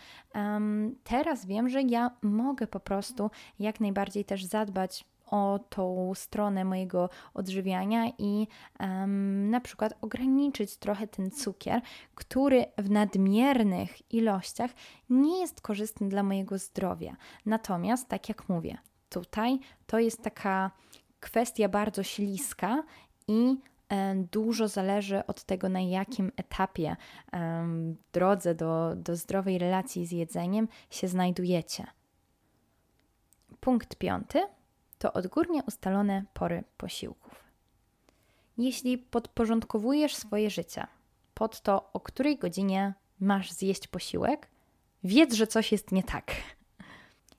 teraz 1.05 1.47
wiem, 1.47 1.69
że 1.69 1.83
ja 1.83 2.11
mogę 2.23 2.67
po 2.67 2.81
prostu 2.81 3.31
jak 3.59 3.81
najbardziej 3.81 4.25
też 4.25 4.45
zadbać 4.45 5.05
o 5.27 5.61
tą 5.69 6.13
stronę 6.15 6.65
mojego 6.65 7.11
odżywiania 7.35 8.13
i 8.19 8.49
um, 8.81 9.51
na 9.51 9.61
przykład 9.61 9.95
ograniczyć 10.01 10.77
trochę 10.77 11.07
ten 11.07 11.31
cukier, 11.31 11.81
który 12.15 12.65
w 12.79 12.91
nadmiernych 12.91 14.13
ilościach 14.13 14.71
nie 15.11 15.41
jest 15.41 15.61
korzystny 15.61 16.09
dla 16.09 16.23
mojego 16.23 16.59
zdrowia. 16.59 17.17
Natomiast, 17.47 18.09
tak 18.09 18.29
jak 18.29 18.49
mówię, 18.49 18.79
tutaj 19.09 19.59
to 19.87 19.99
jest 19.99 20.23
taka 20.23 20.71
kwestia 21.27 21.69
bardzo 21.69 22.03
śliska 22.03 22.83
i 23.29 23.57
e, 23.89 24.15
dużo 24.15 24.69
zależy 24.69 25.27
od 25.27 25.45
tego, 25.45 25.69
na 25.69 25.81
jakim 25.81 26.33
etapie 26.37 26.97
w 27.33 27.95
drodze 28.13 28.55
do, 28.55 28.93
do 28.97 29.17
zdrowej 29.17 29.59
relacji 29.59 30.07
z 30.07 30.13
jedzeniem 30.13 30.69
się 30.91 31.09
znajdujecie. 31.09 31.87
Punkt 33.61 33.97
piąty 33.97 34.43
to 34.99 35.13
odgórnie 35.13 35.63
ustalone 35.65 36.25
pory 36.35 36.65
posiłków. 36.77 37.45
Jeśli 38.59 38.99
podporządkowujesz 38.99 40.15
swoje 40.15 40.51
życie 40.51 40.87
pod 41.35 41.61
to, 41.61 41.91
o 41.93 42.01
której 42.01 42.39
godzinie 42.39 42.95
masz 43.21 43.53
zjeść 43.53 43.89
posiłek, 43.89 44.49
wiedz, 45.05 45.35
że 45.35 45.47
coś 45.47 45.73
jest 45.73 45.93
nie 45.93 46.03
tak. 46.03 46.33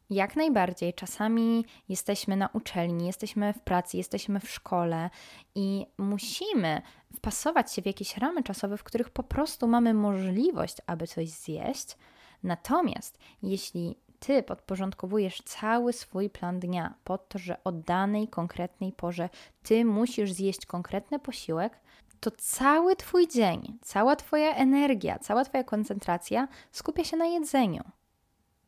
Jak 0.10 0.36
najbardziej. 0.36 0.94
Czasami 0.94 1.66
jesteśmy 1.90 2.36
na 2.36 2.50
uczelni, 2.54 3.08
jesteśmy 3.08 3.54
w 3.54 3.60
pracy, 3.60 3.98
jesteśmy 3.98 4.40
w 4.40 4.50
szkole 4.50 5.10
i 5.56 5.86
musimy 5.98 6.82
wpasować 7.16 7.74
się 7.74 7.82
w 7.82 7.86
jakieś 7.86 8.18
ramy 8.18 8.44
czasowe, 8.44 8.78
w 8.78 8.84
których 8.84 9.10
po 9.10 9.24
prostu 9.24 9.68
mamy 9.68 9.94
możliwość, 9.94 10.78
aby 10.86 11.08
coś 11.08 11.30
zjeść. 11.30 11.98
Natomiast 12.44 13.20
jeśli 13.44 13.96
ty 14.20 14.44
podporządkowujesz 14.44 15.42
cały 15.42 15.94
swój 15.94 16.30
plan 16.30 16.60
dnia 16.60 16.94
pod 17.04 17.30
to, 17.30 17.40
że 17.40 17.64
o 17.64 17.72
danej 17.72 18.28
konkretnej 18.28 18.92
porze 18.92 19.30
ty 19.64 19.86
musisz 19.86 20.32
zjeść 20.32 20.66
konkretny 20.66 21.20
posiłek, 21.20 21.80
to 22.20 22.32
cały 22.32 22.96
twój 22.96 23.28
dzień, 23.28 23.78
cała 23.82 24.16
twoja 24.16 24.56
energia, 24.56 25.20
cała 25.20 25.46
twoja 25.46 25.64
koncentracja 25.64 26.48
skupia 26.72 27.04
się 27.04 27.18
na 27.18 27.26
jedzeniu. 27.26 27.84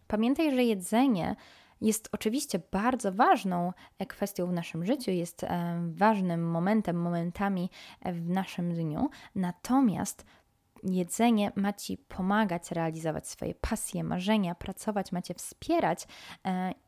Pamiętaj, 0.09 0.55
że 0.55 0.63
jedzenie 0.63 1.35
jest 1.81 2.09
oczywiście 2.11 2.59
bardzo 2.71 3.11
ważną 3.11 3.73
e, 3.99 4.05
kwestią 4.05 4.47
w 4.47 4.53
naszym 4.53 4.85
życiu, 4.85 5.11
jest 5.11 5.43
e, 5.43 5.81
ważnym 5.91 6.51
momentem, 6.51 6.95
momentami 7.01 7.69
e, 8.01 8.13
w 8.13 8.29
naszym 8.29 8.73
dniu, 8.73 9.09
natomiast 9.35 10.25
jedzenie 10.83 11.51
ma 11.55 11.73
Ci 11.73 11.97
pomagać 11.97 12.71
realizować 12.71 13.27
swoje 13.27 13.55
pasje, 13.55 14.03
marzenia, 14.03 14.55
pracować, 14.55 15.11
ma 15.11 15.21
Cię 15.21 15.33
wspierać 15.33 16.07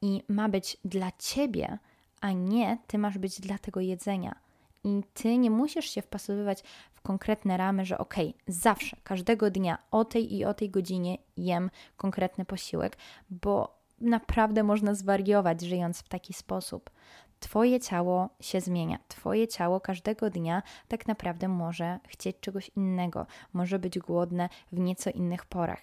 i 0.01 0.23
ma 0.27 0.49
być 0.49 0.77
dla 0.85 1.11
Ciebie, 1.19 1.77
a 2.21 2.31
nie 2.31 2.77
Ty 2.87 2.97
masz 2.97 3.17
być 3.17 3.41
dla 3.41 3.57
tego 3.57 3.79
jedzenia. 3.79 4.35
I 4.83 5.03
Ty 5.13 5.37
nie 5.37 5.51
musisz 5.51 5.89
się 5.89 6.01
wpasowywać 6.01 6.63
w 6.93 7.01
konkretne 7.01 7.57
ramy, 7.57 7.85
że 7.85 7.97
ok, 7.97 8.15
zawsze, 8.47 8.97
każdego 9.03 9.51
dnia 9.51 9.77
o 9.91 10.05
tej 10.05 10.35
i 10.35 10.45
o 10.45 10.53
tej 10.53 10.69
godzinie 10.69 11.17
jem 11.37 11.69
konkretny 11.97 12.45
posiłek, 12.45 12.97
bo 13.29 13.81
naprawdę 14.01 14.63
można 14.63 14.95
zwariować 14.95 15.61
żyjąc 15.61 15.99
w 15.99 16.09
taki 16.09 16.33
sposób. 16.33 16.89
Twoje 17.39 17.79
ciało 17.79 18.29
się 18.39 18.61
zmienia. 18.61 18.99
Twoje 19.07 19.47
ciało 19.47 19.79
każdego 19.79 20.29
dnia 20.29 20.63
tak 20.87 21.07
naprawdę 21.07 21.47
może 21.47 21.99
chcieć 22.07 22.37
czegoś 22.39 22.71
innego, 22.75 23.25
może 23.53 23.79
być 23.79 23.99
głodne 23.99 24.49
w 24.71 24.79
nieco 24.79 25.09
innych 25.09 25.45
porach. 25.45 25.81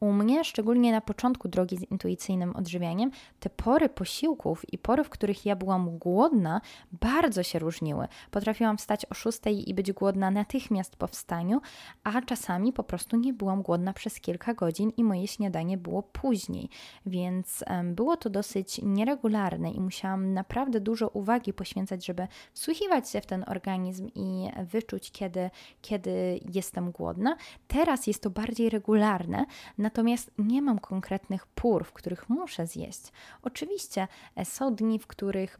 U 0.00 0.12
mnie, 0.12 0.44
szczególnie 0.44 0.92
na 0.92 1.00
początku 1.00 1.48
drogi 1.48 1.76
z 1.76 1.90
intuicyjnym 1.90 2.56
odżywianiem, 2.56 3.10
te 3.40 3.50
pory 3.50 3.88
posiłków 3.88 4.72
i 4.72 4.78
pory, 4.78 5.04
w 5.04 5.08
których 5.08 5.46
ja 5.46 5.56
byłam 5.56 5.98
głodna, 5.98 6.60
bardzo 6.92 7.42
się 7.42 7.58
różniły. 7.58 8.08
Potrafiłam 8.30 8.78
wstać 8.78 9.06
o 9.10 9.14
6 9.14 9.40
i 9.66 9.74
być 9.74 9.92
głodna 9.92 10.30
natychmiast 10.30 10.96
po 10.96 11.06
wstaniu, 11.06 11.60
a 12.04 12.22
czasami 12.22 12.72
po 12.72 12.82
prostu 12.82 13.16
nie 13.16 13.32
byłam 13.32 13.62
głodna 13.62 13.92
przez 13.92 14.20
kilka 14.20 14.54
godzin 14.54 14.92
i 14.96 15.04
moje 15.04 15.26
śniadanie 15.26 15.78
było 15.78 16.02
później. 16.02 16.68
Więc 17.06 17.64
było 17.84 18.16
to 18.16 18.30
dosyć 18.30 18.80
nieregularne 18.82 19.70
i 19.70 19.80
musiałam 19.80 20.34
naprawdę 20.34 20.80
dużo 20.80 21.08
uwagi 21.08 21.52
poświęcać, 21.52 22.06
żeby 22.06 22.28
wsłuchiwać 22.52 23.10
się 23.10 23.20
w 23.20 23.26
ten 23.26 23.44
organizm 23.46 24.08
i 24.14 24.48
wyczuć, 24.64 25.12
kiedy, 25.12 25.50
kiedy 25.82 26.40
jestem 26.54 26.90
głodna. 26.90 27.36
Teraz 27.68 28.06
jest 28.06 28.22
to 28.22 28.30
bardziej 28.30 28.70
regularne. 28.70 29.44
Natomiast 29.90 30.30
nie 30.38 30.62
mam 30.62 30.78
konkretnych 30.78 31.46
pór, 31.46 31.84
w 31.84 31.92
których 31.92 32.28
muszę 32.28 32.66
zjeść. 32.66 33.00
Oczywiście 33.42 34.08
e, 34.36 34.44
są 34.44 34.74
dni, 34.74 34.98
w 34.98 35.06
których 35.06 35.58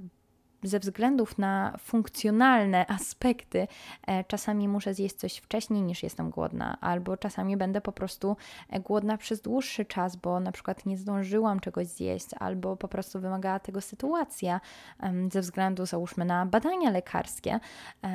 ze 0.62 0.78
względów 0.78 1.38
na 1.38 1.76
funkcjonalne 1.78 2.86
aspekty 2.86 3.68
e, 4.06 4.24
czasami 4.24 4.68
muszę 4.68 4.94
zjeść 4.94 5.14
coś 5.14 5.36
wcześniej 5.36 5.82
niż 5.82 6.02
jestem 6.02 6.30
głodna, 6.30 6.76
albo 6.80 7.16
czasami 7.16 7.56
będę 7.56 7.80
po 7.80 7.92
prostu 7.92 8.36
e, 8.70 8.80
głodna 8.80 9.16
przez 9.16 9.40
dłuższy 9.40 9.84
czas, 9.84 10.16
bo 10.16 10.40
na 10.40 10.52
przykład 10.52 10.86
nie 10.86 10.96
zdążyłam 10.96 11.60
czegoś 11.60 11.86
zjeść, 11.86 12.28
albo 12.38 12.76
po 12.76 12.88
prostu 12.88 13.20
wymagała 13.20 13.58
tego 13.58 13.80
sytuacja 13.80 14.60
ze 15.32 15.40
względu 15.40 15.86
załóżmy 15.86 16.24
na 16.24 16.46
badania 16.46 16.90
lekarskie. 16.90 17.60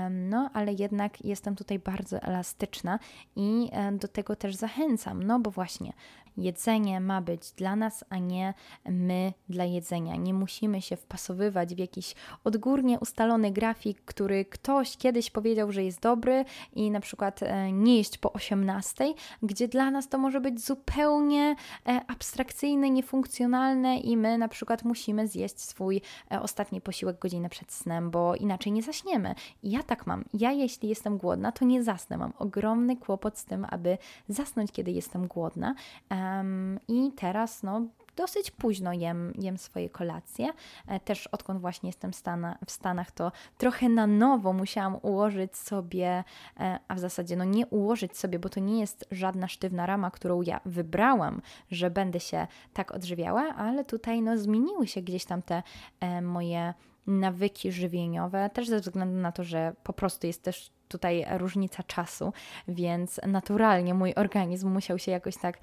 No, 0.09 0.49
ale 0.53 0.73
jednak 0.73 1.25
jestem 1.25 1.55
tutaj 1.55 1.79
bardzo 1.79 2.19
elastyczna 2.19 2.99
i 3.35 3.69
e, 3.71 3.91
do 3.91 4.07
tego 4.07 4.35
też 4.35 4.55
zachęcam, 4.55 5.23
no 5.23 5.39
bo 5.39 5.51
właśnie 5.51 5.93
jedzenie 6.37 6.99
ma 6.99 7.21
być 7.21 7.51
dla 7.51 7.75
nas, 7.75 8.05
a 8.09 8.17
nie 8.17 8.53
my 8.85 9.33
dla 9.49 9.63
jedzenia. 9.63 10.15
Nie 10.15 10.33
musimy 10.33 10.81
się 10.81 10.95
wpasowywać 10.95 11.75
w 11.75 11.77
jakiś 11.77 12.15
odgórnie 12.43 12.99
ustalony 12.99 13.51
grafik, 13.51 14.01
który 14.05 14.45
ktoś 14.45 14.97
kiedyś 14.97 15.31
powiedział, 15.31 15.71
że 15.71 15.83
jest 15.83 16.01
dobry 16.01 16.45
i 16.73 16.91
na 16.91 16.99
przykład 16.99 17.43
e, 17.43 17.71
nie 17.71 17.97
jeść 17.97 18.17
po 18.17 18.33
18, 18.33 19.13
gdzie 19.43 19.67
dla 19.67 19.91
nas 19.91 20.09
to 20.09 20.17
może 20.17 20.41
być 20.41 20.65
zupełnie 20.65 21.55
e, 21.87 22.01
abstrakcyjne, 22.07 22.89
niefunkcjonalne 22.89 23.97
i 23.97 24.17
my 24.17 24.37
na 24.37 24.47
przykład 24.47 24.83
musimy 24.83 25.27
zjeść 25.27 25.59
swój 25.59 26.01
e, 26.31 26.41
ostatni 26.41 26.81
posiłek 26.81 27.19
godzinę 27.19 27.49
przed 27.49 27.71
snem, 27.71 28.11
bo 28.11 28.35
inaczej 28.35 28.71
nie 28.71 28.83
zaśniemy. 28.83 29.35
I 29.63 29.71
ja 29.71 29.83
tak 29.83 30.07
mam. 30.07 30.25
Ja 30.33 30.51
jeśli 30.51 30.89
jestem 30.89 31.17
głodna, 31.17 31.51
to 31.51 31.65
nie 31.65 31.83
zasnę. 31.83 32.17
Mam 32.17 32.33
ogromny 32.37 32.97
kłopot 32.97 33.37
z 33.37 33.45
tym, 33.45 33.65
aby 33.69 33.97
zasnąć, 34.29 34.71
kiedy 34.71 34.91
jestem 34.91 35.27
głodna. 35.27 35.75
Um, 36.11 36.79
I 36.87 37.11
teraz 37.15 37.63
no 37.63 37.81
dosyć 38.15 38.51
późno 38.51 38.93
jem, 38.93 39.33
jem 39.39 39.57
swoje 39.57 39.89
kolacje. 39.89 40.53
E, 40.87 40.99
też 40.99 41.27
odkąd 41.27 41.61
właśnie 41.61 41.89
jestem 41.89 42.11
w, 42.11 42.15
Stana, 42.15 42.57
w 42.65 42.71
Stanach, 42.71 43.11
to 43.11 43.31
trochę 43.57 43.89
na 43.89 44.07
nowo 44.07 44.53
musiałam 44.53 44.97
ułożyć 45.01 45.57
sobie, 45.57 46.23
e, 46.59 46.79
a 46.87 46.95
w 46.95 46.99
zasadzie 46.99 47.35
no 47.35 47.43
nie 47.43 47.67
ułożyć 47.67 48.17
sobie, 48.17 48.39
bo 48.39 48.49
to 48.49 48.59
nie 48.59 48.79
jest 48.79 49.05
żadna 49.11 49.47
sztywna 49.47 49.85
rama, 49.85 50.11
którą 50.11 50.41
ja 50.41 50.59
wybrałam, 50.65 51.41
że 51.71 51.89
będę 51.89 52.19
się 52.19 52.47
tak 52.73 52.91
odżywiała, 52.91 53.41
ale 53.41 53.85
tutaj 53.85 54.21
no 54.21 54.37
zmieniły 54.37 54.87
się 54.87 55.01
gdzieś 55.01 55.25
tam 55.25 55.41
te 55.41 55.63
e, 55.99 56.21
moje 56.21 56.73
nawyki 57.07 57.71
żywieniowe, 57.71 58.49
też 58.49 58.67
ze 58.67 58.79
względu 58.79 59.17
na 59.17 59.31
to, 59.31 59.43
że 59.43 59.73
po 59.83 59.93
prostu 59.93 60.27
jest 60.27 60.43
też 60.43 60.71
tutaj 60.87 61.25
różnica 61.37 61.83
czasu, 61.83 62.33
więc 62.67 63.19
naturalnie 63.27 63.93
mój 63.93 64.13
organizm 64.13 64.69
musiał 64.69 64.99
się 64.99 65.11
jakoś 65.11 65.37
tak 65.37 65.57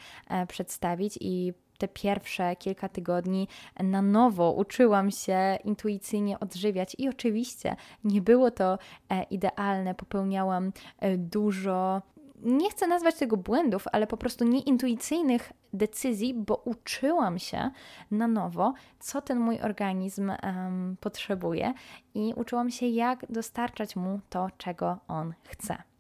przedstawić 0.49 1.19
i 1.21 1.53
te 1.83 1.89
pierwsze 1.89 2.57
kilka 2.57 2.89
tygodni 2.89 3.49
na 3.81 4.03
nowo 4.03 4.53
uczyłam 4.53 5.11
się 5.11 5.59
intuicyjnie 5.65 6.41
odżywiać 6.41 6.97
i 6.99 7.09
oczywiście 7.09 7.77
nie 8.05 8.23
było 8.23 8.51
to 8.51 8.79
e, 9.11 9.23
idealne, 9.23 9.95
popełniałam 9.95 10.73
e, 10.99 11.17
dużo 11.19 12.03
nie 12.43 12.71
chcę 12.71 12.87
nazwać 12.87 13.15
tego 13.15 13.37
błędów, 13.37 13.85
ale 13.93 14.07
po 14.07 14.17
prostu 14.17 14.45
nieintuicyjnych 14.45 15.53
decyzji, 15.73 16.35
bo 16.35 16.63
uczyłam 16.65 17.39
się 17.39 17.71
na 18.11 18.29
nowo, 18.29 18.75
co 19.01 19.21
ten 19.21 19.41
mój 19.41 19.61
organizm 19.61 20.33
um, 20.43 20.97
potrzebuje 21.01 21.75
i 22.15 22.35
uczyłam 22.37 22.71
się, 22.71 22.87
jak 22.87 23.33
dostarczać 23.33 23.97
mu 23.97 24.21
to, 24.31 24.49
czego 24.59 24.99
on 25.09 25.35
chce. 25.45 25.92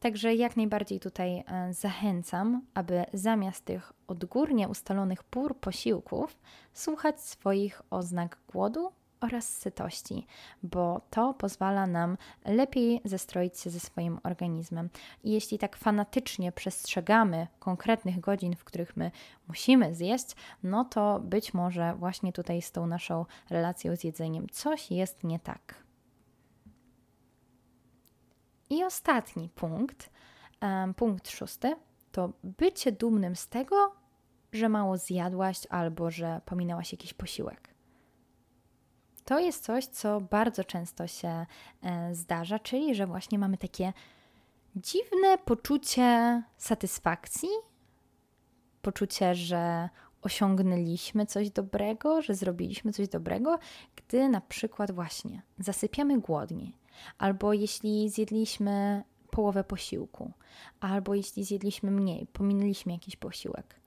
Także 0.00 0.34
jak 0.34 0.56
najbardziej 0.56 1.00
tutaj 1.00 1.44
e, 1.46 1.74
zachęcam, 1.74 2.62
aby 2.74 3.04
zamiast 3.12 3.64
tych 3.64 3.92
odgórnie 4.06 4.68
ustalonych 4.68 5.22
pór 5.22 5.56
posiłków 5.56 6.38
słuchać 6.72 7.20
swoich 7.20 7.82
oznak 7.90 8.38
głodu 8.52 8.92
oraz 9.20 9.48
sytości, 9.48 10.26
bo 10.62 11.00
to 11.10 11.34
pozwala 11.34 11.86
nam 11.86 12.16
lepiej 12.44 13.00
zestroić 13.04 13.58
się 13.58 13.70
ze 13.70 13.80
swoim 13.80 14.18
organizmem. 14.22 14.88
I 15.24 15.30
jeśli 15.30 15.58
tak 15.58 15.76
fanatycznie 15.76 16.52
przestrzegamy 16.52 17.46
konkretnych 17.58 18.20
godzin, 18.20 18.56
w 18.56 18.64
których 18.64 18.96
my 18.96 19.10
musimy 19.48 19.94
zjeść, 19.94 20.36
no 20.62 20.84
to 20.84 21.20
być 21.20 21.54
może 21.54 21.94
właśnie 21.94 22.32
tutaj 22.32 22.62
z 22.62 22.72
tą 22.72 22.86
naszą 22.86 23.26
relacją 23.50 23.96
z 23.96 24.04
jedzeniem 24.04 24.46
coś 24.52 24.90
jest 24.90 25.24
nie 25.24 25.38
tak. 25.38 25.89
I 28.70 28.84
ostatni 28.84 29.48
punkt, 29.48 30.10
punkt 30.96 31.28
szósty, 31.30 31.76
to 32.12 32.32
bycie 32.44 32.92
dumnym 32.92 33.36
z 33.36 33.48
tego, 33.48 33.92
że 34.52 34.68
mało 34.68 34.96
zjadłaś 34.96 35.66
albo 35.70 36.10
że 36.10 36.40
pominęłaś 36.44 36.92
jakiś 36.92 37.14
posiłek. 37.14 37.74
To 39.24 39.38
jest 39.38 39.64
coś, 39.64 39.86
co 39.86 40.20
bardzo 40.20 40.64
często 40.64 41.06
się 41.06 41.46
e, 41.82 42.14
zdarza, 42.14 42.58
czyli 42.58 42.94
że 42.94 43.06
właśnie 43.06 43.38
mamy 43.38 43.58
takie 43.58 43.92
dziwne 44.76 45.38
poczucie 45.44 46.42
satysfakcji, 46.56 47.48
poczucie, 48.82 49.34
że 49.34 49.88
osiągnęliśmy 50.22 51.26
coś 51.26 51.50
dobrego, 51.50 52.22
że 52.22 52.34
zrobiliśmy 52.34 52.92
coś 52.92 53.08
dobrego, 53.08 53.58
gdy 53.96 54.28
na 54.28 54.40
przykład 54.40 54.90
właśnie 54.90 55.42
zasypiamy 55.58 56.20
głodni, 56.20 56.76
albo 57.18 57.52
jeśli 57.52 58.10
zjedliśmy 58.10 59.02
połowę 59.30 59.64
posiłku, 59.64 60.32
albo 60.80 61.14
jeśli 61.14 61.44
zjedliśmy 61.44 61.90
mniej, 61.90 62.26
pominęliśmy 62.26 62.92
jakiś 62.92 63.16
posiłek. 63.16 63.80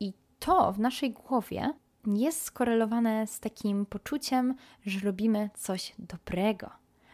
I 0.00 0.12
to 0.38 0.72
w 0.72 0.78
naszej 0.78 1.12
głowie 1.12 1.72
jest 2.06 2.42
skorelowane 2.42 3.26
z 3.26 3.40
takim 3.40 3.86
poczuciem, 3.86 4.54
że 4.86 5.00
robimy 5.00 5.50
coś 5.54 5.94
dobrego, 5.98 6.70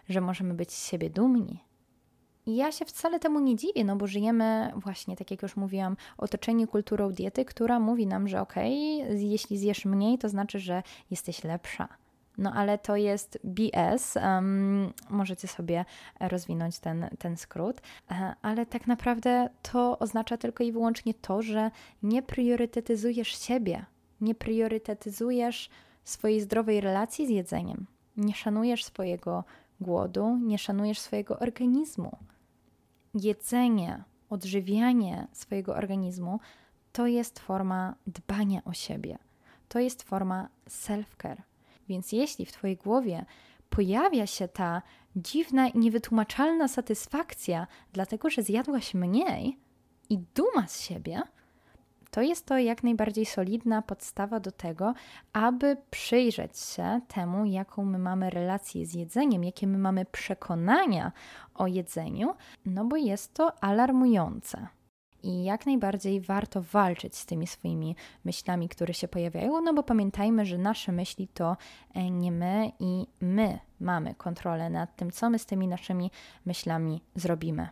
że 0.08 0.20
możemy 0.20 0.54
być 0.54 0.72
z 0.72 0.88
siebie 0.88 1.10
dumni. 1.10 1.64
I 2.46 2.56
ja 2.56 2.72
się 2.72 2.84
wcale 2.84 3.20
temu 3.20 3.40
nie 3.40 3.56
dziwię, 3.56 3.84
no 3.84 3.96
bo 3.96 4.06
żyjemy 4.06 4.72
właśnie, 4.76 5.16
tak 5.16 5.30
jak 5.30 5.42
już 5.42 5.56
mówiłam, 5.56 5.96
otoczeni 6.18 6.66
kulturą 6.66 7.12
diety, 7.12 7.44
która 7.44 7.80
mówi 7.80 8.06
nam, 8.06 8.28
że 8.28 8.40
okej, 8.40 9.02
okay, 9.02 9.22
jeśli 9.22 9.58
zjesz 9.58 9.84
mniej, 9.84 10.18
to 10.18 10.28
znaczy, 10.28 10.58
że 10.58 10.82
jesteś 11.10 11.44
lepsza 11.44 11.88
no 12.38 12.52
ale 12.52 12.78
to 12.78 12.96
jest 12.96 13.38
BS. 13.44 14.16
Um, 14.16 14.92
możecie 15.10 15.48
sobie 15.48 15.84
rozwinąć 16.20 16.78
ten, 16.78 17.08
ten 17.18 17.36
skrót, 17.36 17.80
e, 18.10 18.34
ale 18.42 18.66
tak 18.66 18.86
naprawdę 18.86 19.48
to 19.72 19.98
oznacza 19.98 20.36
tylko 20.36 20.64
i 20.64 20.72
wyłącznie 20.72 21.14
to, 21.14 21.42
że 21.42 21.70
nie 22.02 22.22
priorytetyzujesz 22.22 23.28
siebie, 23.28 23.84
nie 24.20 24.34
priorytetyzujesz 24.34 25.70
swojej 26.04 26.40
zdrowej 26.40 26.80
relacji 26.80 27.26
z 27.26 27.30
jedzeniem, 27.30 27.86
nie 28.16 28.34
szanujesz 28.34 28.84
swojego 28.84 29.44
głodu, 29.80 30.38
nie 30.42 30.58
szanujesz 30.58 30.98
swojego 30.98 31.38
organizmu. 31.38 32.18
Jedzenie, 33.14 34.04
odżywianie 34.30 35.26
swojego 35.32 35.74
organizmu 35.74 36.40
to 36.92 37.06
jest 37.06 37.40
forma 37.40 37.94
dbania 38.06 38.60
o 38.64 38.72
siebie. 38.72 39.18
To 39.68 39.78
jest 39.78 40.02
forma 40.02 40.48
self-care 40.68 41.42
więc 41.88 42.12
jeśli 42.12 42.46
w 42.46 42.52
Twojej 42.52 42.76
głowie 42.76 43.24
pojawia 43.70 44.26
się 44.26 44.48
ta 44.48 44.82
dziwna 45.16 45.68
i 45.68 45.78
niewytłumaczalna 45.78 46.68
satysfakcja, 46.68 47.66
dlatego 47.92 48.30
że 48.30 48.42
zjadłaś 48.42 48.94
mniej 48.94 49.58
i 50.10 50.18
duma 50.18 50.66
z 50.66 50.80
siebie, 50.80 51.22
to 52.10 52.22
jest 52.22 52.46
to 52.46 52.58
jak 52.58 52.82
najbardziej 52.82 53.26
solidna 53.26 53.82
podstawa 53.82 54.40
do 54.40 54.52
tego, 54.52 54.94
aby 55.32 55.76
przyjrzeć 55.90 56.58
się 56.58 57.00
temu, 57.08 57.44
jaką 57.44 57.84
my 57.84 57.98
mamy 57.98 58.30
relację 58.30 58.86
z 58.86 58.94
jedzeniem, 58.94 59.44
jakie 59.44 59.66
my 59.66 59.78
mamy 59.78 60.04
przekonania 60.04 61.12
o 61.54 61.66
jedzeniu, 61.66 62.34
no 62.66 62.84
bo 62.84 62.96
jest 62.96 63.34
to 63.34 63.64
alarmujące 63.64 64.66
i 65.24 65.44
jak 65.44 65.66
najbardziej 65.66 66.20
warto 66.20 66.62
walczyć 66.62 67.16
z 67.16 67.26
tymi 67.26 67.46
swoimi 67.46 67.96
myślami, 68.24 68.68
które 68.68 68.94
się 68.94 69.08
pojawiają, 69.08 69.60
no 69.60 69.74
bo 69.74 69.82
pamiętajmy, 69.82 70.46
że 70.46 70.58
nasze 70.58 70.92
myśli 70.92 71.28
to 71.28 71.56
e, 71.94 72.10
nie 72.10 72.32
my 72.32 72.72
i 72.80 73.06
my 73.20 73.58
mamy 73.80 74.14
kontrolę 74.14 74.70
nad 74.70 74.96
tym, 74.96 75.10
co 75.10 75.30
my 75.30 75.38
z 75.38 75.46
tymi 75.46 75.68
naszymi 75.68 76.10
myślami 76.46 77.00
zrobimy. 77.14 77.68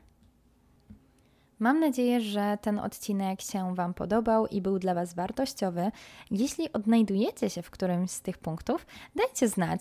Mam 1.63 1.81
nadzieję, 1.81 2.21
że 2.21 2.59
ten 2.61 2.79
odcinek 2.79 3.41
się 3.41 3.75
Wam 3.75 3.95
podobał 3.95 4.47
i 4.47 4.61
był 4.61 4.79
dla 4.79 4.95
Was 4.95 5.15
wartościowy. 5.15 5.91
Jeśli 6.31 6.73
odnajdujecie 6.73 7.51
się 7.51 7.63
w 7.63 7.71
którymś 7.71 8.11
z 8.11 8.21
tych 8.21 8.39
punktów, 8.39 8.87
dajcie 9.17 9.49
znać. 9.49 9.81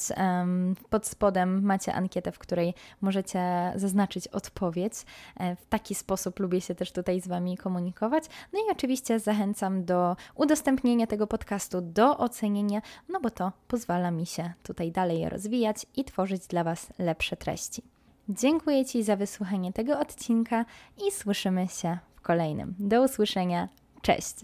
Pod 0.89 1.07
spodem 1.07 1.63
macie 1.63 1.93
ankietę, 1.93 2.31
w 2.31 2.39
której 2.39 2.73
możecie 3.01 3.73
zaznaczyć 3.75 4.27
odpowiedź. 4.27 4.93
E, 5.37 5.55
w 5.55 5.65
taki 5.65 5.95
sposób 5.95 6.39
lubię 6.39 6.61
się 6.61 6.75
też 6.75 6.91
tutaj 6.91 7.21
z 7.21 7.27
Wami 7.27 7.57
komunikować. 7.57 8.23
No 8.53 8.59
i 8.59 8.71
oczywiście 8.71 9.19
zachęcam 9.19 9.85
do 9.85 10.15
udostępnienia 10.35 11.07
tego 11.07 11.27
podcastu, 11.27 11.81
do 11.81 12.17
ocenienia, 12.17 12.81
no 13.09 13.19
bo 13.19 13.29
to 13.29 13.51
pozwala 13.67 14.11
mi 14.11 14.25
się 14.25 14.53
tutaj 14.63 14.91
dalej 14.91 15.29
rozwijać 15.29 15.85
i 15.95 16.03
tworzyć 16.03 16.47
dla 16.47 16.63
Was 16.63 16.87
lepsze 16.99 17.37
treści. 17.37 18.00
Dziękuję 18.33 18.85
Ci 18.85 19.03
za 19.03 19.15
wysłuchanie 19.15 19.73
tego 19.73 19.99
odcinka 19.99 20.65
i 21.07 21.11
słyszymy 21.11 21.67
się 21.67 21.97
w 22.15 22.21
kolejnym. 22.21 22.75
Do 22.79 23.03
usłyszenia. 23.03 23.69
Cześć! 24.01 24.35